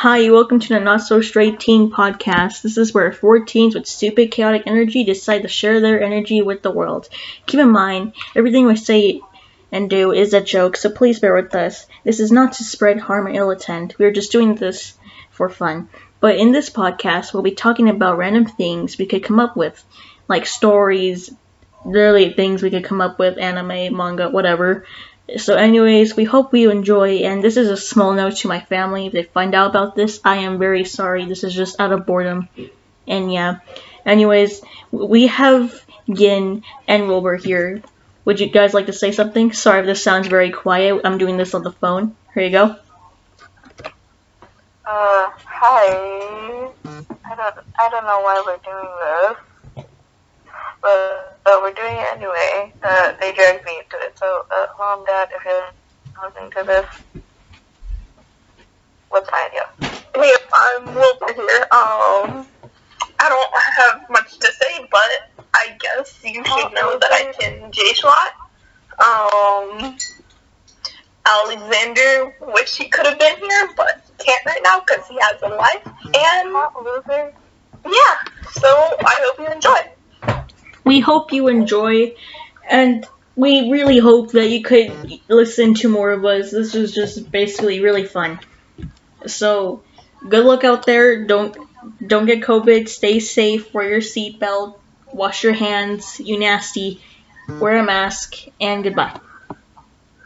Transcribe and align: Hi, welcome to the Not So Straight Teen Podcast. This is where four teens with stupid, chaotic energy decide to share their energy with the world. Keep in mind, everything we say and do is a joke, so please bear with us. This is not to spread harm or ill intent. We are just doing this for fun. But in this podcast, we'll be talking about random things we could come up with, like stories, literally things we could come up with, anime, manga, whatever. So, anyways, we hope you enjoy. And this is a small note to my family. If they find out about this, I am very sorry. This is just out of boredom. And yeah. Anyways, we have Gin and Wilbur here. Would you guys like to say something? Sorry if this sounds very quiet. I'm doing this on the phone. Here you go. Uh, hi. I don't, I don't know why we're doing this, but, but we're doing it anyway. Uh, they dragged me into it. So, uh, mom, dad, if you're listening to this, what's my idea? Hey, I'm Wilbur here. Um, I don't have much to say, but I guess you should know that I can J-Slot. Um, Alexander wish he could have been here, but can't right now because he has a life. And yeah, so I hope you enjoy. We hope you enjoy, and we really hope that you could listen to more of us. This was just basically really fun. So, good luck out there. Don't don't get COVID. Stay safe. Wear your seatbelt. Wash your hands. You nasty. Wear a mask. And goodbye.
Hi, 0.00 0.30
welcome 0.30 0.60
to 0.60 0.68
the 0.68 0.78
Not 0.78 1.02
So 1.02 1.20
Straight 1.20 1.58
Teen 1.58 1.90
Podcast. 1.90 2.62
This 2.62 2.78
is 2.78 2.94
where 2.94 3.10
four 3.10 3.40
teens 3.40 3.74
with 3.74 3.88
stupid, 3.88 4.30
chaotic 4.30 4.62
energy 4.64 5.02
decide 5.02 5.42
to 5.42 5.48
share 5.48 5.80
their 5.80 6.00
energy 6.00 6.40
with 6.40 6.62
the 6.62 6.70
world. 6.70 7.08
Keep 7.46 7.58
in 7.58 7.70
mind, 7.70 8.12
everything 8.36 8.66
we 8.66 8.76
say 8.76 9.20
and 9.72 9.90
do 9.90 10.12
is 10.12 10.34
a 10.34 10.40
joke, 10.40 10.76
so 10.76 10.88
please 10.88 11.18
bear 11.18 11.34
with 11.34 11.52
us. 11.52 11.84
This 12.04 12.20
is 12.20 12.30
not 12.30 12.52
to 12.52 12.62
spread 12.62 13.00
harm 13.00 13.26
or 13.26 13.30
ill 13.30 13.50
intent. 13.50 13.98
We 13.98 14.04
are 14.04 14.12
just 14.12 14.30
doing 14.30 14.54
this 14.54 14.96
for 15.32 15.48
fun. 15.48 15.88
But 16.20 16.36
in 16.36 16.52
this 16.52 16.70
podcast, 16.70 17.34
we'll 17.34 17.42
be 17.42 17.56
talking 17.56 17.88
about 17.88 18.18
random 18.18 18.44
things 18.44 18.98
we 18.98 19.06
could 19.06 19.24
come 19.24 19.40
up 19.40 19.56
with, 19.56 19.84
like 20.28 20.46
stories, 20.46 21.28
literally 21.84 22.34
things 22.34 22.62
we 22.62 22.70
could 22.70 22.84
come 22.84 23.00
up 23.00 23.18
with, 23.18 23.36
anime, 23.36 23.96
manga, 23.96 24.28
whatever. 24.30 24.84
So, 25.36 25.56
anyways, 25.56 26.16
we 26.16 26.24
hope 26.24 26.54
you 26.54 26.70
enjoy. 26.70 27.18
And 27.18 27.44
this 27.44 27.56
is 27.56 27.68
a 27.68 27.76
small 27.76 28.12
note 28.14 28.36
to 28.36 28.48
my 28.48 28.60
family. 28.60 29.06
If 29.06 29.12
they 29.12 29.24
find 29.24 29.54
out 29.54 29.70
about 29.70 29.94
this, 29.94 30.20
I 30.24 30.36
am 30.38 30.58
very 30.58 30.84
sorry. 30.84 31.26
This 31.26 31.44
is 31.44 31.54
just 31.54 31.78
out 31.78 31.92
of 31.92 32.06
boredom. 32.06 32.48
And 33.06 33.32
yeah. 33.32 33.58
Anyways, 34.06 34.62
we 34.90 35.26
have 35.26 35.84
Gin 36.10 36.64
and 36.86 37.08
Wilbur 37.08 37.36
here. 37.36 37.82
Would 38.24 38.40
you 38.40 38.48
guys 38.48 38.72
like 38.74 38.86
to 38.86 38.92
say 38.92 39.12
something? 39.12 39.52
Sorry 39.52 39.80
if 39.80 39.86
this 39.86 40.02
sounds 40.02 40.28
very 40.28 40.50
quiet. 40.50 41.02
I'm 41.04 41.18
doing 41.18 41.36
this 41.36 41.54
on 41.54 41.62
the 41.62 41.72
phone. 41.72 42.16
Here 42.34 42.44
you 42.44 42.50
go. 42.50 42.76
Uh, 44.84 45.30
hi. 45.44 46.68
I 47.24 47.34
don't, 47.36 47.66
I 47.78 47.88
don't 47.90 48.04
know 48.04 48.20
why 48.20 48.42
we're 48.46 48.56
doing 48.64 48.88
this, 49.02 49.84
but, 50.80 51.38
but 51.44 51.60
we're 51.60 51.74
doing 51.74 51.96
it 51.96 52.06
anyway. 52.16 52.72
Uh, 52.82 53.12
they 53.20 53.32
dragged 53.34 53.64
me 53.66 53.80
into 53.84 53.96
it. 54.06 54.18
So, 54.18 54.46
uh, 54.50 54.66
mom, 54.88 55.04
dad, 55.04 55.28
if 55.36 55.44
you're 55.44 55.70
listening 56.24 56.50
to 56.50 56.64
this, 56.64 57.22
what's 59.10 59.30
my 59.30 59.46
idea? 59.46 59.68
Hey, 60.14 60.32
I'm 60.54 60.94
Wilbur 60.94 61.34
here. 61.34 61.62
Um, 61.72 62.46
I 63.20 63.28
don't 63.28 63.52
have 63.76 64.08
much 64.08 64.38
to 64.38 64.46
say, 64.46 64.88
but 64.90 65.46
I 65.52 65.76
guess 65.78 66.18
you 66.24 66.42
should 66.42 66.72
know 66.72 66.98
that 66.98 67.12
I 67.12 67.34
can 67.38 67.70
J-Slot. 67.70 68.32
Um, 68.98 69.98
Alexander 71.26 72.34
wish 72.54 72.78
he 72.78 72.88
could 72.88 73.04
have 73.04 73.18
been 73.18 73.36
here, 73.36 73.68
but 73.76 74.10
can't 74.16 74.46
right 74.46 74.60
now 74.62 74.80
because 74.80 75.06
he 75.06 75.18
has 75.20 75.42
a 75.42 75.48
life. 75.48 75.86
And 76.14 76.50
yeah, 77.92 78.16
so 78.52 78.68
I 79.04 79.16
hope 79.20 79.38
you 79.38 79.52
enjoy. 79.52 80.44
We 80.84 81.00
hope 81.00 81.30
you 81.30 81.48
enjoy, 81.48 82.14
and 82.70 83.06
we 83.38 83.70
really 83.70 83.98
hope 83.98 84.32
that 84.32 84.48
you 84.48 84.62
could 84.62 85.20
listen 85.28 85.74
to 85.74 85.88
more 85.88 86.10
of 86.10 86.24
us. 86.24 86.50
This 86.50 86.74
was 86.74 86.92
just 86.92 87.30
basically 87.30 87.80
really 87.80 88.04
fun. 88.04 88.40
So, 89.26 89.84
good 90.28 90.44
luck 90.44 90.64
out 90.64 90.84
there. 90.84 91.24
Don't 91.24 91.56
don't 92.04 92.26
get 92.26 92.40
COVID. 92.40 92.88
Stay 92.88 93.20
safe. 93.20 93.72
Wear 93.72 93.88
your 93.88 94.00
seatbelt. 94.00 94.80
Wash 95.12 95.44
your 95.44 95.52
hands. 95.52 96.18
You 96.18 96.40
nasty. 96.40 97.00
Wear 97.48 97.76
a 97.76 97.84
mask. 97.84 98.34
And 98.60 98.82
goodbye. 98.82 99.20